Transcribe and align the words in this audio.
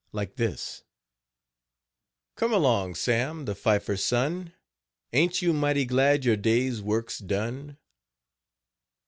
like 0.11 0.35
this: 0.35 0.83
"Come 2.35 2.51
along, 2.51 2.95
Sam, 2.95 3.45
the 3.45 3.53
fifer's 3.53 4.03
son, 4.03 4.51
&#160Aint 5.13 5.41
you 5.43 5.53
mighty 5.53 5.85
glad 5.85 6.25
your 6.25 6.37
day's 6.37 6.81
work's 6.81 7.19
done? 7.19 7.77